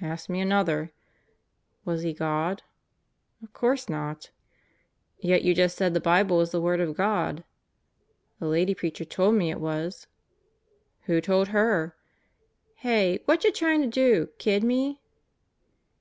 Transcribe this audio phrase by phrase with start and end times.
[0.00, 0.92] "Ask me another."
[1.84, 2.62] "Was he God?"
[3.42, 4.30] "Of course not."
[5.18, 7.42] "Yet you just said the Bible is the word of God."
[8.38, 10.06] "The lady preacher told me it was."
[11.06, 11.96] "Who told her?"
[12.76, 15.00] "Hey, whacha tryin' to do, kid me?"